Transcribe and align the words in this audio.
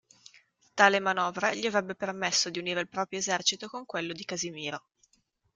Tale 0.73 0.99
manovra 0.99 1.53
gli 1.53 1.67
avrebbe 1.67 1.93
permesso 1.93 2.49
di 2.49 2.57
unire 2.57 2.79
il 2.81 2.89
proprio 2.89 3.19
esercito 3.19 3.67
con 3.67 3.85
quello 3.85 4.13
di 4.13 4.25
Casimiro. 4.25 4.87